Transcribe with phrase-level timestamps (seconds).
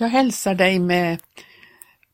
[0.00, 1.18] Jag hälsar dig med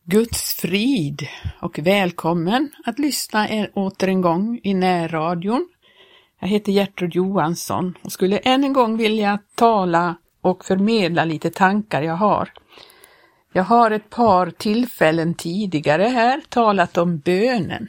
[0.05, 1.29] Guds frid
[1.61, 5.69] och välkommen att lyssna åter en gång i närradion.
[6.41, 12.03] Jag heter Gertrud Johansson och skulle än en gång vilja tala och förmedla lite tankar
[12.03, 12.53] jag har.
[13.53, 17.89] Jag har ett par tillfällen tidigare här talat om bönen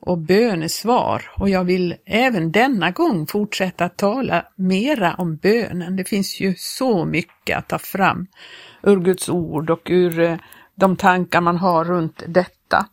[0.00, 5.96] och bönesvar och jag vill även denna gång fortsätta tala mera om bönen.
[5.96, 8.26] Det finns ju så mycket att ta fram
[8.82, 10.36] ur Guds ord och ur eh,
[10.74, 12.86] de tankar man har runt detta.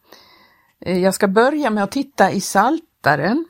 [0.82, 3.46] Eh, jag ska börja med att titta i Saltaren.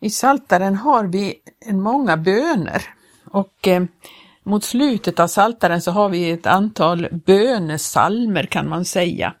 [0.00, 1.34] I Saltaren har vi
[1.72, 2.82] många böner
[3.30, 3.84] och eh,
[4.42, 9.34] mot slutet av Saltaren så har vi ett antal bönesalmer kan man säga.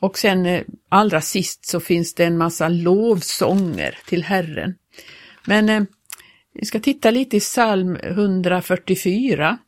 [0.00, 4.74] Och sen allra sist så finns det en massa lovsånger till Herren.
[5.44, 5.86] Men
[6.54, 9.58] vi ska titta lite i psalm 144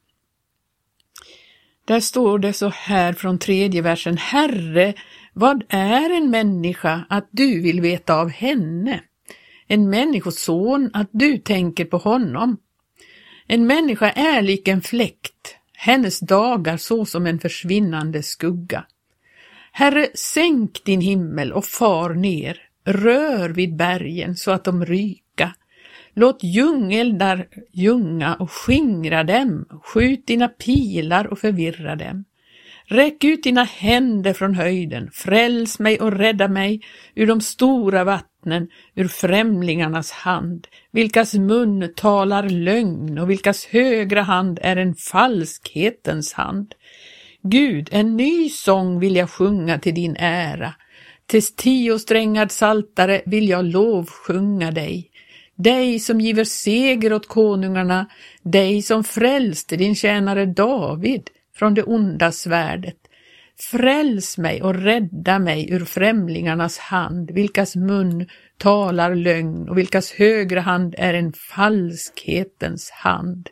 [1.91, 4.17] där står det så här från tredje versen.
[4.17, 4.95] Herre,
[5.33, 9.01] vad är en människa att du vill veta av henne?
[9.67, 12.57] En människoson att du tänker på honom?
[13.47, 18.85] En människa är lik en fläkt, hennes dagar så som en försvinnande skugga.
[19.73, 25.30] Herre, sänk din himmel och far ner, rör vid bergen så att de ryker.
[26.21, 32.25] Låt djungeldar ljunga och skingra dem, skjut dina pilar och förvirra dem.
[32.85, 36.81] Räck ut dina händer från höjden, fräls mig och rädda mig
[37.15, 44.59] ur de stora vattnen, ur främlingarnas hand, vilkas mun talar lögn och vilkas högra hand
[44.63, 46.75] är en falskhetens hand.
[47.43, 50.75] Gud, en ny sång vill jag sjunga till din ära,
[51.27, 55.10] till tiosträngad saltare vill jag lovsjunga dig
[55.63, 58.07] dig som giver seger åt konungarna,
[58.43, 61.23] dig som frälste din tjänare David
[61.55, 62.97] från det onda svärdet.
[63.71, 70.61] Fräls mig och rädda mig ur främlingarnas hand, vilkas mun talar lögn och vilkas högra
[70.61, 73.49] hand är en falskhetens hand.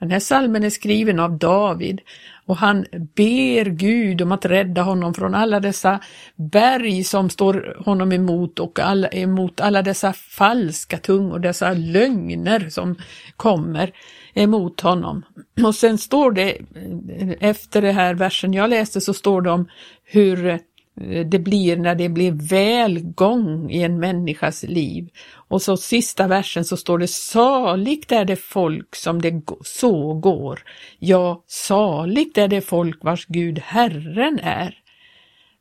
[0.00, 2.00] Den här salmen är skriven av David
[2.46, 6.00] och han ber Gud om att rädda honom från alla dessa
[6.36, 12.96] berg som står honom emot och all, emot alla dessa falska tungor, dessa lögner som
[13.36, 13.92] kommer
[14.34, 15.22] emot honom.
[15.64, 16.58] Och sen står det,
[17.40, 19.68] efter det här versen jag läste, så står det om
[20.04, 20.60] hur
[21.24, 25.08] det blir när det blir välgång i en människas liv.
[25.50, 30.62] Och så sista versen så står det saligt är det folk som det så går.
[30.98, 34.74] Ja, saligt är det folk vars Gud Herren är.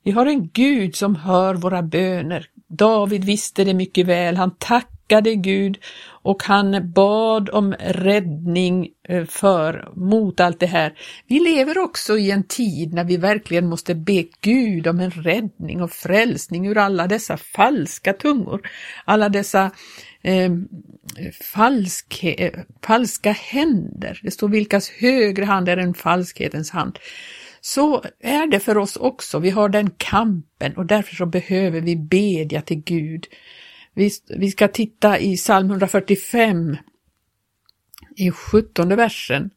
[0.04, 2.46] Vi har en Gud som hör våra böner.
[2.68, 4.38] David visste det mycket väl.
[4.38, 4.99] Han tackade
[5.36, 5.78] Gud
[6.22, 10.94] och han bad om räddning eh, för, mot allt det här.
[11.28, 15.82] Vi lever också i en tid när vi verkligen måste be Gud om en räddning
[15.82, 18.70] och frälsning ur alla dessa falska tungor,
[19.06, 19.72] alla dessa
[20.22, 20.52] eh,
[21.54, 24.20] falsk, eh, falska händer.
[24.24, 27.00] Det står vilkas högre hand är en falskhetens hand.
[27.62, 29.40] Så är det för oss också.
[29.40, 33.28] Vi har den kampen och därför så behöver vi bedja till Gud.
[34.00, 36.78] Vi, vi ska titta i psalm 145
[38.16, 39.50] i 17 versen.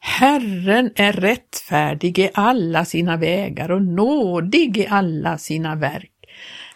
[0.00, 6.12] Herren är rättfärdig i alla sina vägar och nådig i alla sina verk.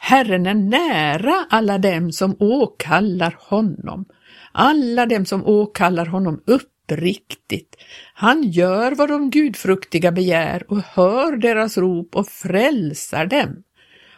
[0.01, 4.05] Herren är nära alla dem som åkallar honom,
[4.53, 7.77] alla dem som åkallar honom uppriktigt.
[8.15, 13.63] Han gör vad de gudfruktiga begär och hör deras rop och frälsar dem.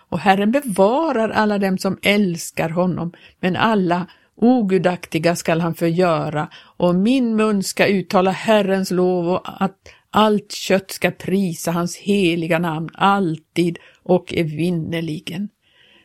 [0.08, 6.94] Och Herren bevarar alla dem som älskar honom, men alla ogudaktiga skall han förgöra, och
[6.94, 9.76] min mun ska uttala Herrens lov och att
[10.10, 15.48] allt kött ska prisa hans heliga namn alltid och evinnerligen.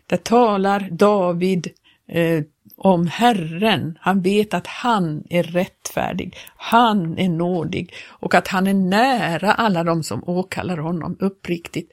[0.07, 1.67] Där talar David
[2.07, 2.43] eh,
[2.77, 3.97] om Herren.
[4.01, 9.83] Han vet att han är rättfärdig, han är nådig och att han är nära alla
[9.83, 11.91] de som åkallar honom uppriktigt.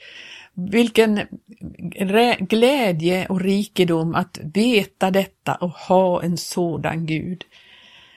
[0.55, 1.21] Vilken
[2.39, 7.45] glädje och rikedom att veta detta och ha en sådan Gud.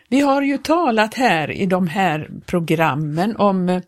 [0.10, 3.82] Vi har ju talat här i de här programmen om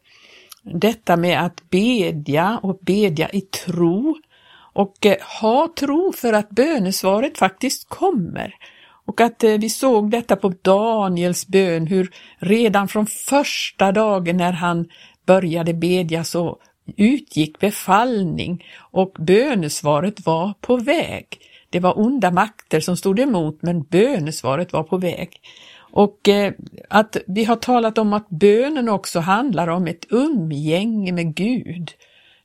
[0.64, 4.18] detta med att bedja och bedja i tro
[4.74, 8.56] och eh, ha tro för att bönesvaret faktiskt kommer.
[9.06, 14.54] Och att eh, vi såg detta på Daniels bön, hur redan från första dagen när
[14.54, 14.90] han
[15.26, 16.58] började bedja så
[16.98, 21.26] utgick befallning och bönesvaret var på väg.
[21.70, 25.42] Det var onda makter som stod emot men bönesvaret var på väg.
[25.92, 26.54] Och eh,
[26.90, 31.92] att vi har talat om att bönen också handlar om ett umgänge med Gud.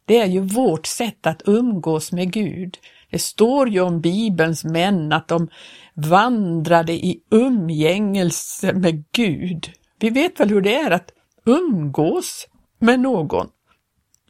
[0.04, 2.78] Det är ju vårt sätt att umgås med Gud.
[3.10, 5.48] Det står ju om Bibelns män att de
[5.94, 9.70] vandrade i umgängelse med Gud.
[9.98, 11.12] Vi vet väl hur det är att
[11.46, 12.48] umgås
[12.78, 13.48] med någon.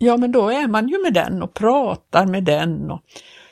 [0.03, 2.91] Ja, men då är man ju med den och pratar med den.
[2.91, 3.01] Och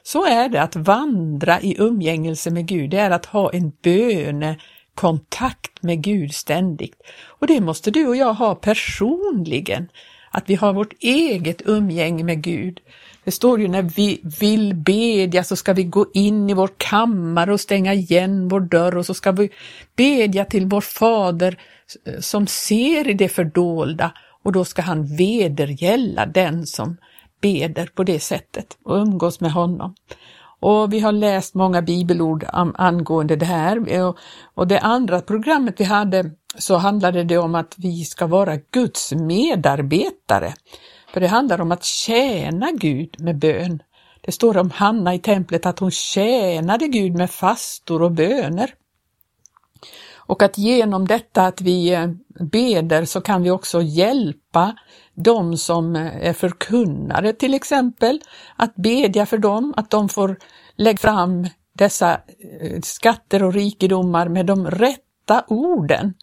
[0.03, 5.83] så är det att vandra i umgängelse med Gud, det är att ha en bönekontakt
[5.83, 6.97] med Gud ständigt.
[7.27, 9.89] Och det måste du och jag ha personligen,
[10.31, 12.81] att vi har vårt eget umgänge med Gud.
[13.25, 17.53] Det står ju när vi vill bedja så ska vi gå in i vår kammare
[17.53, 19.51] och stänga igen vår dörr och så ska vi
[19.97, 21.59] bedja till vår Fader
[22.07, 24.13] eh, som ser i det fördolda
[24.45, 26.97] och då ska han vedergälla den som
[27.41, 29.95] beder på det sättet och umgås med honom.
[30.61, 32.45] Och vi har läst många bibelord
[32.75, 34.05] angående det här.
[34.55, 39.13] Och det andra programmet vi hade så handlade det om att vi ska vara Guds
[39.13, 40.55] medarbetare.
[41.13, 43.83] För det handlar om att tjäna Gud med bön.
[44.21, 48.75] Det står om Hanna i templet att hon tjänade Gud med fastor och böner.
[50.29, 52.07] Och att genom detta att vi eh,
[52.41, 54.75] beder så kan vi också hjälpa
[55.15, 58.21] de som eh, är förkunnare till exempel,
[58.57, 60.39] att bedja för dem, att de får
[60.77, 62.13] lägga fram dessa
[62.61, 66.15] eh, skatter och rikedomar med de rätta orden.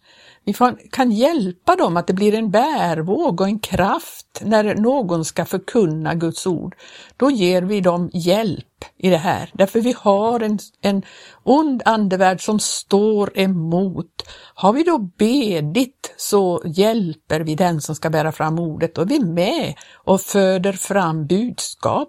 [0.46, 0.54] Vi
[0.90, 6.14] kan hjälpa dem att det blir en bärvåg och en kraft när någon ska förkunna
[6.14, 6.76] Guds ord.
[7.16, 11.02] Då ger vi dem hjälp i det här, därför vi har en, en
[11.42, 14.22] ond andevärld som står emot.
[14.54, 19.16] Har vi då bedit så hjälper vi den som ska bära fram ordet och vi
[19.16, 22.08] är med och föder fram budskap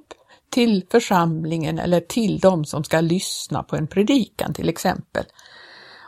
[0.50, 5.25] till församlingen eller till de som ska lyssna på en predikan till exempel.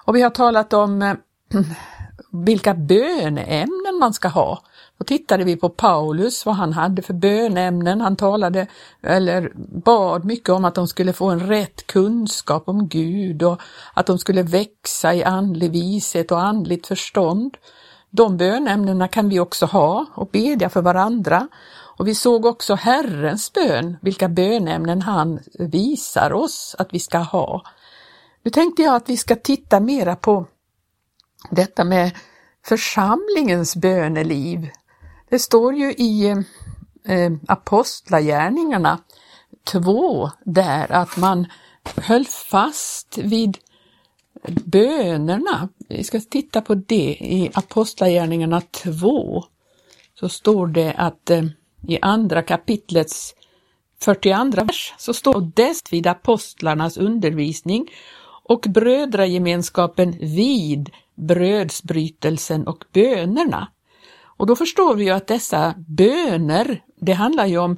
[0.06, 1.16] Och vi har talat om eh,
[2.32, 4.62] vilka böneämnen man ska ha.
[4.98, 8.02] Då tittade vi på Paulus, vad han hade för bönämnen.
[8.02, 8.68] Han talade
[9.04, 9.52] eller
[9.86, 13.62] bad mycket om att de skulle få en rätt kunskap om Gud och
[13.94, 17.58] att de skulle växa i andlig vishet och andligt förstånd.
[18.10, 21.48] De bönämnena kan vi också ha och bedja för varandra.
[21.98, 27.64] Och vi såg också Herrens bön, vilka bönämnen han visar oss att vi ska ha.
[28.44, 30.46] Nu tänkte jag att vi ska titta mera på
[31.52, 32.12] detta med
[32.66, 34.70] församlingens böneliv.
[35.30, 36.28] Det står ju i
[37.06, 39.00] eh, Apostlagärningarna
[39.64, 41.48] 2 där att man
[41.96, 43.58] höll fast vid
[44.66, 45.70] bönerna.
[45.90, 49.44] Vi ska titta på det i Apostlagärningarna 2.
[50.20, 51.44] Så står det att eh,
[51.88, 53.36] i andra kapitlets
[54.02, 57.88] 42 vers så står det vid apostlarnas undervisning
[58.44, 60.90] och brödragemenskapen vid
[61.28, 63.68] brödsbrytelsen och bönerna.
[64.38, 67.78] Och då förstår vi ju att dessa böner, det handlar ju om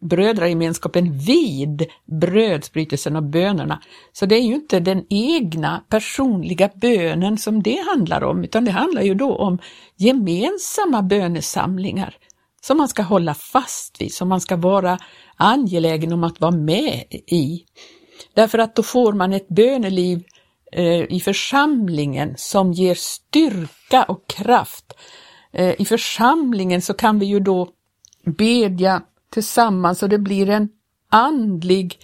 [0.00, 1.86] brödragemenskapen vid
[2.20, 3.82] brödsbrytelsen och bönerna.
[4.12, 8.70] Så det är ju inte den egna personliga bönen som det handlar om, utan det
[8.70, 9.58] handlar ju då om
[9.96, 12.16] gemensamma bönesamlingar
[12.60, 14.98] som man ska hålla fast vid, som man ska vara
[15.36, 17.64] angelägen om att vara med i.
[18.34, 20.24] Därför att då får man ett böneliv
[20.72, 24.92] Eh, i församlingen som ger styrka och kraft.
[25.52, 27.68] Eh, I församlingen så kan vi ju då
[28.24, 29.02] bedja
[29.32, 30.68] tillsammans och det blir en
[31.10, 31.98] andlig,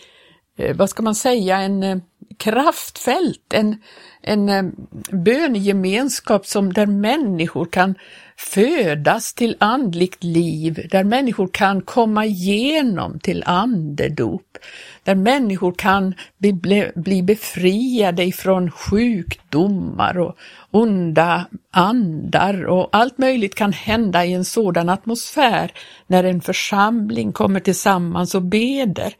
[0.59, 2.03] eh, vad ska man säga, en
[2.39, 3.83] kraftfält, en,
[4.23, 4.65] en eh,
[5.13, 7.95] bönegemenskap som där människor kan
[8.37, 14.59] födas till andligt liv, där människor kan komma igenom till andedop,
[15.05, 20.37] där människor kan bli, bli befriade ifrån sjukdomar och
[20.71, 25.73] onda andar och allt möjligt kan hända i en sådan atmosfär
[26.07, 29.15] när en församling kommer tillsammans och beder.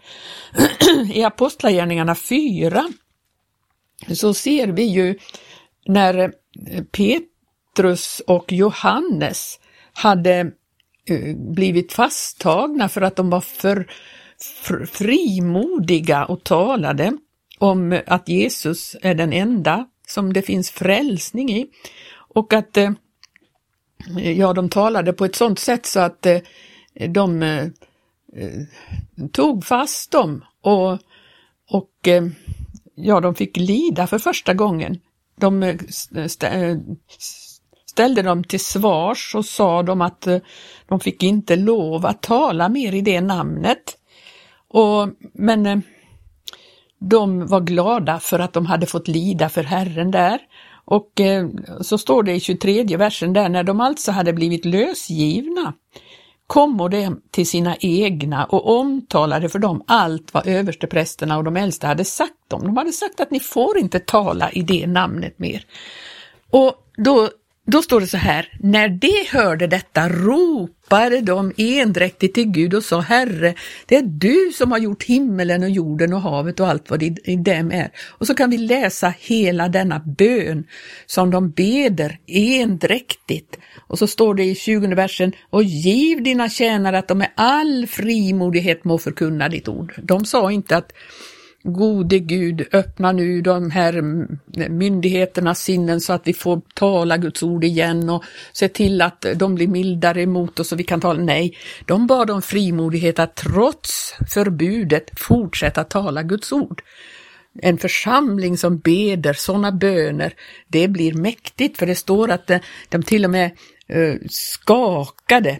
[1.13, 2.85] I Apostlagärningarna 4
[4.15, 5.19] så ser vi ju
[5.87, 9.61] när eh, Petrus och Johannes
[9.93, 10.53] hade
[11.09, 13.87] eh, blivit fasttagna för att de var för
[14.87, 17.17] frimodiga och talade
[17.59, 21.67] om att Jesus är den enda som det finns frälsning i.
[22.15, 22.91] Och att eh,
[24.19, 26.27] ja, de talade på ett sådant sätt så att
[27.09, 27.71] de
[29.33, 30.93] tog fast dem och,
[31.71, 32.09] och
[32.97, 35.01] ja, de fick lida för första gången.
[35.41, 35.77] De eh,
[36.15, 36.79] eh, eh,
[37.87, 40.27] ställde dem till svars och sa dem att
[40.87, 43.99] de fick inte lov att tala mer i det namnet.
[44.69, 45.83] Och, men
[46.99, 50.39] de var glada för att de hade fått lida för Herren där
[50.85, 51.21] Och
[51.81, 55.73] så står det i 23 versen där, när de alltså hade blivit lösgivna
[56.47, 61.87] kommer de till sina egna och omtalade för dem allt vad översteprästerna och de äldste
[61.87, 62.63] hade sagt dem.
[62.65, 65.65] De hade sagt att ni får inte tala i det namnet mer.
[66.51, 67.29] Och då
[67.67, 72.85] då står det så här, när de hörde detta ropade de endräktigt till Gud och
[72.85, 73.55] sa Herre,
[73.87, 77.07] det är du som har gjort himmelen och jorden och havet och allt vad det
[77.25, 77.91] i dem är.
[78.09, 80.65] Och så kan vi läsa hela denna bön
[81.07, 83.59] som de beder endräktigt.
[83.89, 87.87] Och så står det i 20 versen, och giv dina tjänare att de med all
[87.87, 89.95] frimodighet må förkunna ditt ord.
[90.03, 90.93] De sa inte att
[91.73, 94.03] Gode Gud, öppna nu de här
[94.69, 99.55] myndigheternas sinnen så att vi får tala Guds ord igen och se till att de
[99.55, 101.23] blir mildare emot oss så vi kan tala.
[101.23, 101.57] Nej,
[101.87, 106.83] de bad om frimodighet att trots förbudet fortsätta tala Guds ord.
[107.63, 110.35] En församling som beder sådana böner,
[110.69, 112.51] det blir mäktigt för det står att
[112.89, 113.51] de till och med
[113.89, 115.59] eh, skakade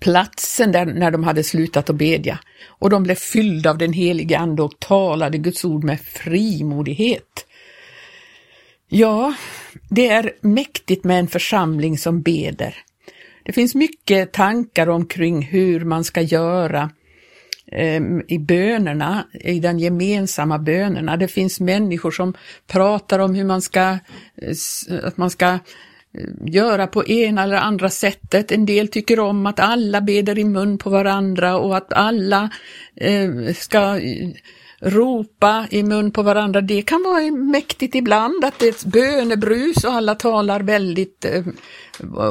[0.00, 4.38] platsen där när de hade slutat att bedja och de blev fyllda av den helige
[4.38, 7.46] Ande och talade Guds ord med frimodighet.
[8.88, 9.34] Ja,
[9.88, 12.74] det är mäktigt med en församling som beder.
[13.44, 16.90] Det finns mycket tankar omkring hur man ska göra
[17.72, 21.16] ehm, i bönerna, i den gemensamma bönerna.
[21.16, 22.34] Det finns människor som
[22.66, 23.98] pratar om hur man ska,
[24.42, 25.58] eh, att man ska
[26.14, 28.52] Eh, göra på ena eller andra sättet.
[28.52, 32.50] En del tycker om att alla beder i mun på varandra och att alla
[32.96, 34.28] eh, ska eh,
[34.80, 36.60] ropa i mun på varandra.
[36.60, 41.44] Det kan vara mäktigt ibland att det är ett bönebrus och alla talar väldigt eh,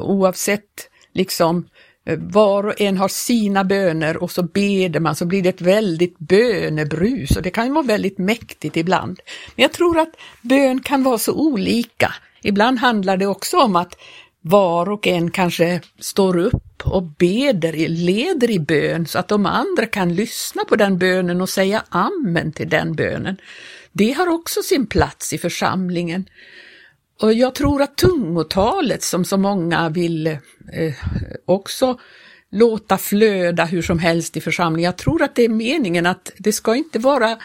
[0.01, 1.67] oavsett liksom
[2.05, 5.61] eh, var och en har sina böner och så beder man så blir det ett
[5.61, 9.19] väldigt bönebrus och det kan ju vara väldigt mäktigt ibland.
[9.55, 12.13] Men jag tror att bön kan vara så olika.
[12.47, 13.97] Ibland handlar det också om att
[14.41, 19.85] var och en kanske står upp och beder, leder i bön så att de andra
[19.85, 23.37] kan lyssna på den bönen och säga amen till den bönen.
[23.91, 26.29] Det har också sin plats i församlingen.
[27.21, 30.37] Och jag tror att tungotalet som så många vill eh,
[31.45, 31.99] också
[32.51, 34.85] låta flöda hur som helst i församlingen.
[34.85, 37.37] Jag tror att det är meningen att det ska inte vara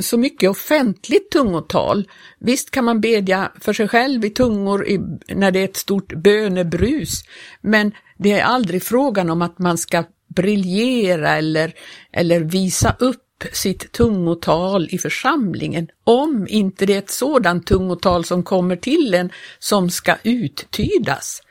[0.00, 2.08] så mycket offentligt tungotal.
[2.38, 6.12] Visst kan man bedja för sig själv i tungor i, när det är ett stort
[6.14, 7.22] bönebrus,
[7.60, 10.04] men det är aldrig frågan om att man ska
[10.34, 11.74] briljera eller,
[12.12, 18.42] eller visa upp sitt tungotal i församlingen, om inte det är ett sådant tungotal som
[18.42, 21.42] kommer till en som ska uttydas.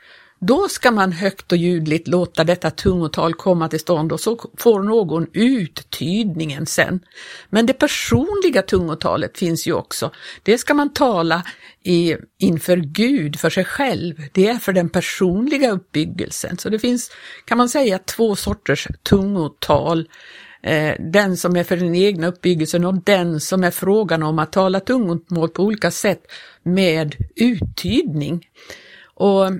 [0.42, 4.82] Då ska man högt och ljudligt låta detta tungotal komma till stånd och så får
[4.82, 7.00] någon uttydningen sen.
[7.50, 10.10] Men det personliga tungotalet finns ju också.
[10.42, 11.42] Det ska man tala
[11.82, 14.14] i, inför Gud för sig själv.
[14.32, 16.58] Det är för den personliga uppbyggelsen.
[16.58, 17.10] Så det finns,
[17.44, 20.08] kan man säga, två sorters tungotal.
[20.62, 24.52] Eh, den som är för den egna uppbyggelsen och den som är frågan om att
[24.52, 26.22] tala tungomål på olika sätt
[26.62, 28.46] med uttydning.
[29.14, 29.50] Och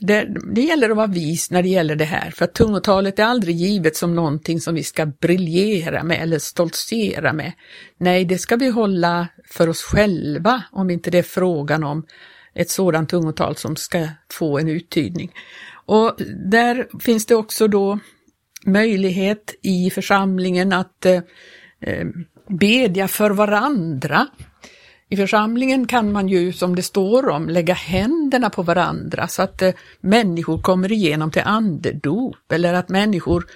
[0.00, 3.24] det, det, gäller att vara vis när det gäller det här, för att tungotalet är
[3.24, 7.52] aldrig givet som någonting som vi ska briljera med eller stoltsera med.
[7.98, 12.06] Nej, det ska vi hålla för oss själva om inte det är frågan om
[12.54, 15.32] ett sådant tungotal som ska få en uttydning.
[15.86, 16.16] Och
[16.50, 17.98] där finns det också då
[18.66, 21.20] möjlighet i församlingen att eh,
[21.80, 22.06] eh
[22.48, 24.26] bedja för varandra
[25.08, 29.62] i församlingen kan man ju, som det står om, lägga händerna på varandra så att
[29.62, 33.46] eh, människor kommer igenom till andedop eller att människor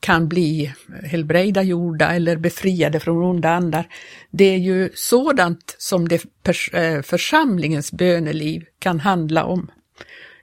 [0.00, 3.88] kan bli helbrägdagjorda eller befriade från onda andar.
[4.30, 6.24] Det är ju sådant som det
[6.72, 9.70] eh, församlingens böneliv kan handla om.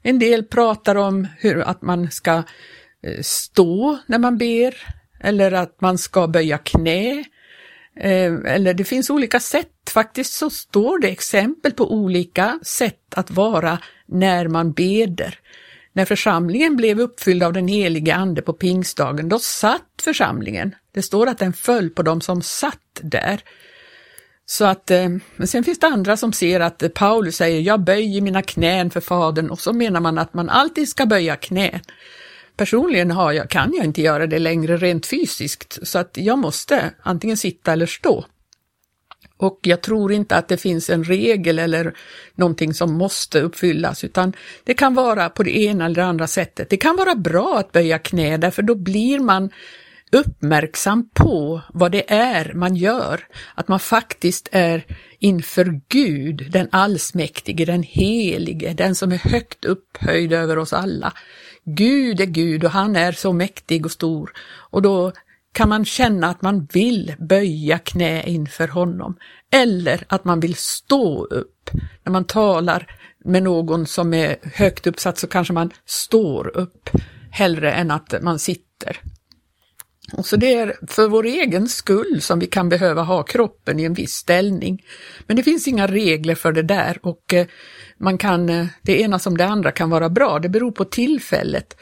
[0.02, 2.44] En del pratar om hur att man ska
[3.04, 4.76] eh, stå när man ber
[5.20, 7.41] eller att man ska böja knä Eh,
[7.96, 9.68] Eh, eller det finns olika sätt.
[9.90, 15.40] Faktiskt så står det exempel på olika sätt att vara när man beder.
[15.94, 20.76] När församlingen blev uppfylld av den helige Ande på pingstdagen, då satt församlingen.
[20.94, 23.42] Det står att den föll på dem som satt där.
[24.46, 28.22] Så att, eh, men sen finns det andra som ser att Paulus säger, jag böjer
[28.22, 31.80] mina knän för Fadern och så menar man att man alltid ska böja knän.
[32.58, 36.94] Personligen har jag, kan jag inte göra det längre rent fysiskt, så att jag måste
[37.04, 38.26] antingen sitta eller stå.
[39.38, 41.94] Och jag tror inte att det finns en regel eller
[42.36, 46.70] någonting som måste uppfyllas, utan det kan vara på det ena eller andra sättet.
[46.70, 49.50] Det kan vara bra att böja knä, därför då blir man
[50.12, 54.86] uppmärksam på vad det är man gör, att man faktiskt är
[55.20, 61.14] inför Gud, den allsmäktige, den helige, den som är högt upphöjd över oss alla.
[61.66, 64.32] Gud är Gud och han är så mäktig och stor
[64.70, 65.12] och då
[65.54, 69.18] kan man känna att man vill böja knä inför honom
[69.52, 71.70] eller att man vill stå upp.
[72.04, 72.88] När man talar
[73.26, 76.90] med någon som är högt uppsatt så kanske man står upp
[77.32, 79.02] hellre än att man sitter.
[80.14, 83.84] Och så det är för vår egen skull som vi kan behöva ha kroppen i
[83.84, 84.84] en viss ställning.
[85.28, 87.48] Men det finns inga regler för det där och eh,
[87.98, 91.76] man kan, eh, det ena som det andra kan vara bra, det beror på tillfället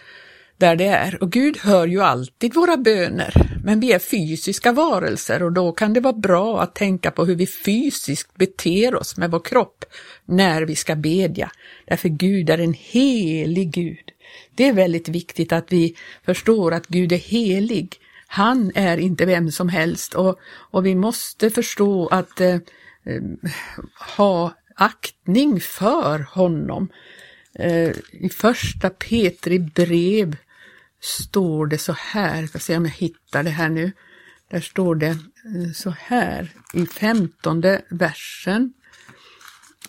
[0.58, 1.24] där det är.
[1.24, 5.94] Och Gud hör ju alltid våra böner, men vi är fysiska varelser och då kan
[5.94, 9.86] det vara bra att tänka på hur vi fysiskt beter oss med vår kropp
[10.26, 11.52] när vi ska bedja.
[11.88, 14.12] Därför Gud är en helig Gud.
[14.56, 15.96] Det är väldigt viktigt att vi
[16.26, 17.96] förstår att Gud är helig.
[18.32, 22.56] Han är inte vem som helst och, och vi måste förstå att eh,
[23.04, 23.22] eh,
[24.18, 26.90] ha aktning för honom.
[27.54, 30.38] Eh, I första Petri brev
[31.02, 33.92] står det så här, jag ska se om jag hittar det här nu.
[34.52, 38.74] Där står det eh, så här i femtonde versen.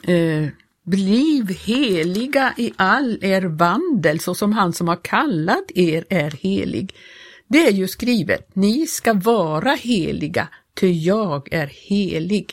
[0.02, 0.48] Eh,
[0.82, 6.94] Bliv heliga i all er vandel så som han som har kallat er är helig.
[7.52, 12.52] Det är ju skrivet, ni ska vara heliga, ty jag är helig.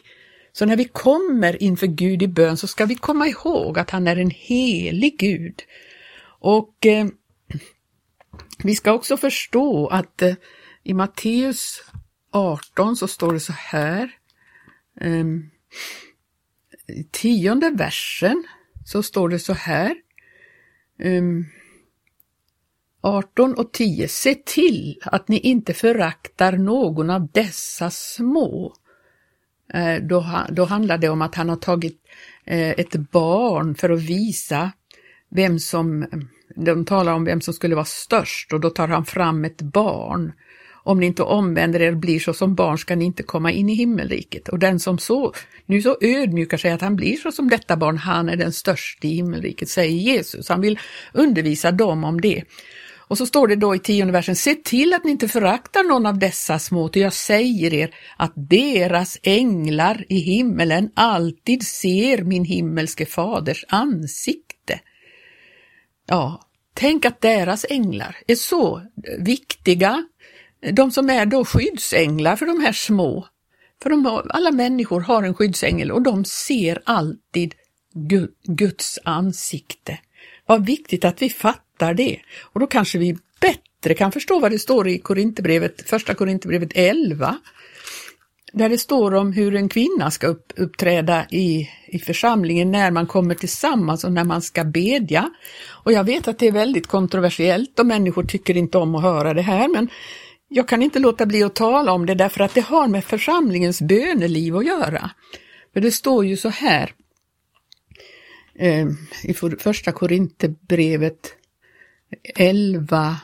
[0.52, 4.08] Så när vi kommer inför Gud i bön så ska vi komma ihåg att han
[4.08, 5.64] är en helig Gud.
[6.40, 7.08] Och eh,
[8.64, 10.36] vi ska också förstå att eh,
[10.84, 11.84] i Matteus
[12.32, 14.12] 18 så står det så här.
[15.02, 15.26] Eh,
[16.98, 18.44] I tionde versen
[18.86, 19.96] så står det så här.
[21.00, 21.46] Ehm,
[23.08, 24.08] 18 och 10.
[24.08, 28.74] Se till att ni inte föraktar någon av dessa små.
[29.74, 32.02] Eh, då, då handlar det om att han har tagit
[32.46, 34.72] eh, ett barn för att visa
[35.30, 36.06] vem som,
[36.56, 40.32] de talar om vem som skulle vara störst och då tar han fram ett barn.
[40.84, 43.70] Om ni inte omvänder er och blir så som barn ska ni inte komma in
[43.70, 44.50] i himmelriket.
[44.50, 45.34] Och den som så,
[45.66, 49.08] nu så ödmjukar sig att han blir så som detta barn, han är den största
[49.08, 50.50] i himmelriket, säger Jesus.
[50.50, 50.80] Han vill
[51.14, 52.44] undervisa dem om det.
[53.08, 56.06] Och så står det då i tionde versen, se till att ni inte föraktar någon
[56.06, 62.46] av dessa små, ty jag säger er att deras änglar i himmelen alltid ser min
[62.46, 64.80] himmelske faders ansikte.
[66.08, 66.42] Ja,
[66.74, 68.82] tänk att deras änglar är så
[69.20, 70.08] viktiga,
[70.72, 73.28] de som är då skyddsänglar för de här små.
[73.84, 77.56] För de, alla människor har en skyddsängel och de ser alltid
[78.44, 80.00] Guds ansikte.
[80.46, 82.20] Vad viktigt att vi fattar det.
[82.42, 87.38] Och då kanske vi bättre kan förstå vad det står i Korinthierbrevet, första Korinthierbrevet 11.
[88.54, 93.08] Där det står om hur en kvinna ska upp, uppträda i, i församlingen när man
[93.08, 95.30] kommer tillsammans och när man ska bedja.
[95.70, 99.34] Och jag vet att det är väldigt kontroversiellt och människor tycker inte om att höra
[99.34, 99.90] det här men
[100.50, 103.82] jag kan inte låta bli att tala om det därför att det har med församlingens
[103.82, 105.12] böneliv att göra.
[105.74, 106.92] För det står ju så här
[108.60, 108.88] eh,
[109.24, 111.37] i första Korinthierbrevet
[112.36, 113.18] 11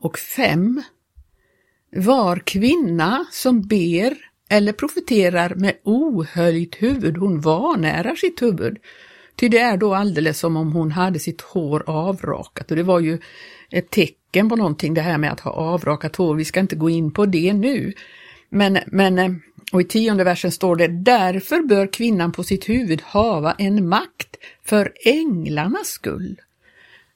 [0.00, 0.82] och 5.
[1.96, 4.16] Var kvinna som ber
[4.48, 8.78] eller profeterar med ohöljt huvud, hon vanärar sitt huvud.
[9.36, 13.00] Ty det är då alldeles som om hon hade sitt hår avrakat och det var
[13.00, 13.18] ju
[13.70, 16.34] ett tecken på någonting det här med att ha avrakat hår.
[16.34, 17.92] Vi ska inte gå in på det nu.
[18.48, 23.52] Men, men och i tionde versen står det, därför bör kvinnan på sitt huvud hava
[23.58, 26.40] en makt för änglarnas skull.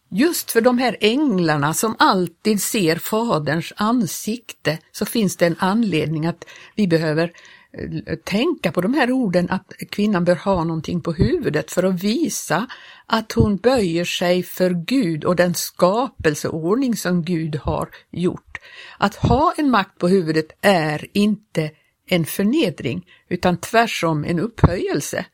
[0.09, 6.27] Just för de här änglarna som alltid ser Faderns ansikte så finns det en anledning
[6.27, 7.33] att vi behöver
[7.73, 12.03] eh, tänka på de här orden att kvinnan bör ha någonting på huvudet för att
[12.03, 12.66] visa
[13.07, 18.59] att hon böjer sig för Gud och den skapelseordning som Gud har gjort.
[18.99, 21.71] Att ha en makt på huvudet är inte
[22.07, 25.27] en förnedring utan tvärsom en upphöjelse.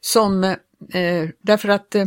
[0.00, 2.06] Som, eh, därför att eh,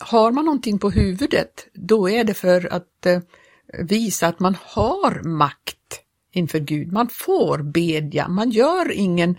[0.00, 3.20] har man någonting på huvudet, då är det för att eh,
[3.78, 6.00] visa att man har makt
[6.32, 6.92] inför Gud.
[6.92, 9.36] Man får bedja, man gör ingen,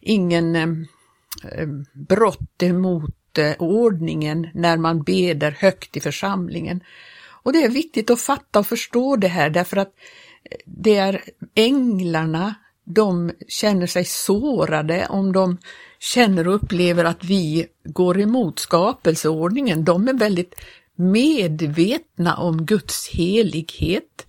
[0.00, 0.68] ingen eh,
[1.52, 1.68] eh
[2.08, 6.80] brott emot eh, ordningen när man beder högt i församlingen.
[7.26, 9.92] Och det är viktigt att fatta och förstå det här därför att
[10.50, 11.22] eh, det är
[11.54, 15.58] änglarna de känner sig sårade, om de
[16.04, 19.84] känner och upplever att vi går emot skapelseordningen.
[19.84, 20.54] De är väldigt
[20.96, 24.26] medvetna om Guds helighet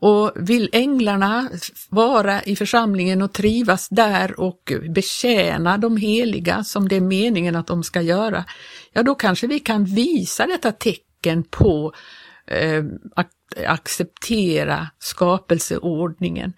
[0.00, 1.50] Och vill änglarna
[1.88, 7.66] vara i församlingen och trivas där och betjäna de heliga som det är meningen att
[7.66, 8.44] de ska göra,
[8.92, 11.92] ja då kanske vi kan visa detta tecken på
[12.46, 12.84] eh,
[13.16, 13.30] att
[13.66, 16.52] acceptera skapelseordningen.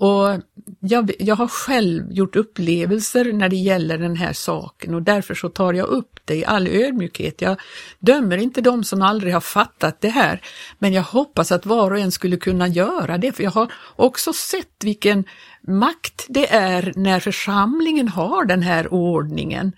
[0.00, 0.40] Och
[0.80, 5.48] jag, jag, har själv gjort upplevelser när det gäller den här saken och därför så
[5.48, 7.40] tar jag upp det i all ödmjukhet.
[7.40, 7.60] Jag
[7.98, 10.40] dömer inte de som aldrig har fattat det här,
[10.78, 14.32] men jag hoppas att var och en skulle kunna göra det, för jag har också
[14.32, 15.24] sett vilken
[15.68, 19.72] makt det är när församlingen har den här ordningen.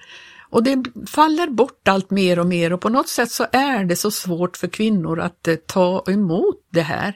[0.51, 3.97] Och det faller bort allt mer och mer och på något sätt så är det
[3.97, 7.15] så svårt för kvinnor att eh, ta emot det här.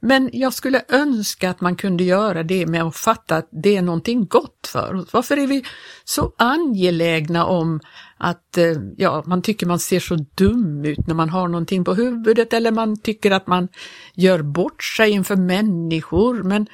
[0.00, 3.82] Men jag skulle önska att man kunde göra det med att fatta att det är
[3.82, 5.12] någonting gott för oss.
[5.12, 5.64] Varför är vi
[6.04, 7.80] så angelägna om
[8.16, 11.94] att eh, ja, man tycker man ser så dum ut när man har någonting på
[11.94, 13.68] huvudet eller man tycker att man
[14.14, 16.42] gör bort sig inför människor.
[16.42, 16.66] Men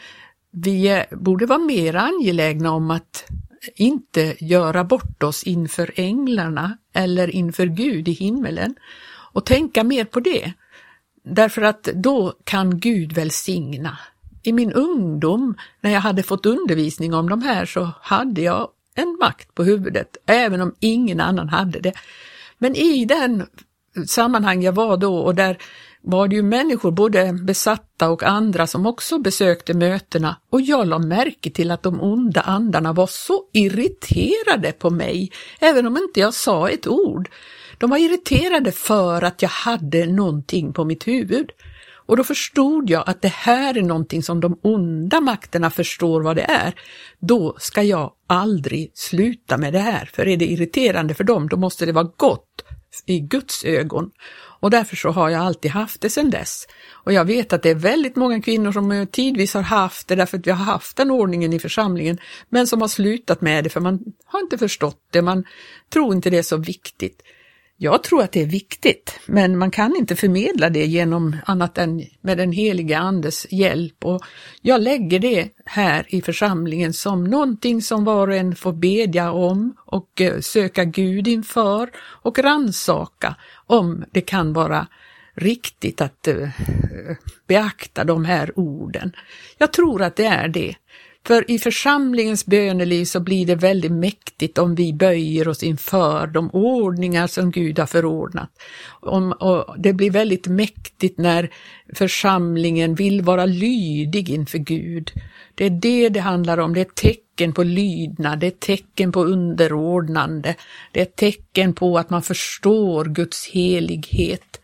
[0.51, 3.25] vi eh, borde vara mer angelägna om att
[3.75, 8.75] inte göra bort oss inför änglarna eller inför Gud i himmelen
[9.33, 10.53] och tänka mer på det.
[11.25, 13.99] Därför att då kan Gud välsigna.
[14.43, 19.19] I min ungdom, när jag hade fått undervisning om de här, så hade jag en
[19.21, 21.93] makt på huvudet, även om ingen annan hade det.
[22.59, 23.47] Men i den
[24.07, 25.59] sammanhang jag var då och där
[26.03, 30.99] var det ju människor, både besatta och andra, som också besökte mötena och jag la
[30.99, 36.35] märke till att de onda andarna var så irriterade på mig, även om inte jag
[36.35, 37.29] sa ett ord.
[37.83, 41.51] De var irriterade för att jag hade någonting på mitt huvud.
[42.07, 46.37] Och då förstod jag att det här är någonting som de onda makterna förstår vad
[46.37, 46.75] det är.
[47.19, 51.57] Då ska jag aldrig sluta med det här, för är det irriterande för dem, då
[51.57, 52.65] måste det vara gott
[53.07, 54.11] i Guds ögon.
[54.61, 56.67] Och därför så har jag alltid haft det sedan dess.
[56.93, 60.15] Och jag vet att det är väldigt många kvinnor som eh, tidvis har haft det
[60.15, 62.19] därför att vi har haft den ordningen i församlingen,
[62.49, 65.45] men som har slutat med det för man har inte förstått det, man
[65.93, 67.23] tror inte det är så viktigt.
[67.77, 72.03] Jag tror att det är viktigt, men man kan inte förmedla det genom annat än
[72.21, 74.23] med den heliga Andes hjälp och
[74.61, 79.77] jag lägger det här i församlingen som någonting som var och en får bedja om
[79.87, 84.87] och eh, söka Gud inför och ransaka om det kan vara
[85.35, 86.49] riktigt att eh,
[87.47, 89.13] beakta de här orden.
[89.59, 90.75] Jag tror att det är det.
[91.27, 96.51] För i församlingens böneliv så blir det väldigt mäktigt om vi böjer oss inför de
[96.51, 98.51] ordningar som Gud har förordnat.
[99.01, 101.51] Om, och det blir väldigt mäktigt när
[101.95, 105.13] församlingen vill vara lydig inför Gud.
[105.55, 109.25] Det är det det handlar om, det är tecken på lydnad, det är tecken på
[109.25, 110.55] underordnande,
[110.93, 114.61] det är tecken på att man förstår Guds helighet.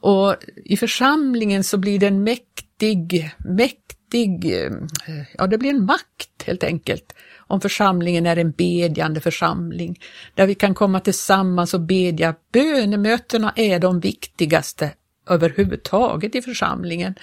[0.00, 5.84] Och i församlingen så blir det en mäktig, mäktig viktig, eh, ja det blir en
[5.84, 10.00] makt helt enkelt, om församlingen är en bedjande församling,
[10.34, 12.34] där vi kan komma tillsammans och bedja.
[12.52, 14.90] Bönemötena är de viktigaste
[15.28, 17.14] överhuvudtaget i församlingen,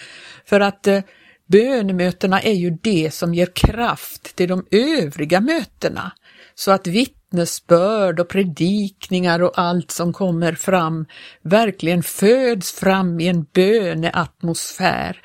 [0.46, 1.02] för att eh,
[1.48, 6.12] bönemötena är ju det som ger kraft till de övriga mötena,
[6.56, 11.06] så att vittnesbörd och predikningar och allt som kommer fram
[11.42, 15.22] verkligen föds fram i en böneatmosfär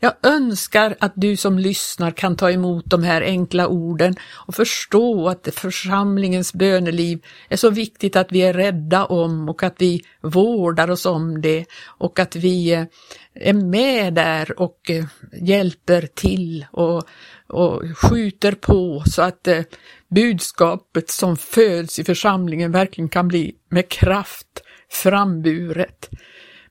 [0.00, 5.28] jag önskar att du som lyssnar kan ta emot de här enkla orden och förstå
[5.28, 10.90] att församlingens böneliv är så viktigt att vi är rädda om och att vi vårdar
[10.90, 12.84] oss om det och att vi eh,
[13.34, 15.04] är med där och eh,
[15.40, 17.08] hjälper till och,
[17.46, 19.62] och skjuter på så att eh,
[20.08, 26.10] budskapet som föds i församlingen verkligen kan bli med kraft framburet.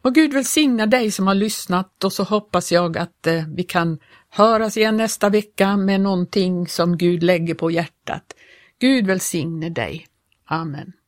[0.01, 3.99] Må Gud välsigna dig som har lyssnat och så hoppas jag att eh, vi kan
[4.29, 8.33] höras igen nästa vecka med någonting som Gud lägger på hjärtat.
[8.79, 10.07] Gud välsigne dig.
[10.45, 10.97] Amen.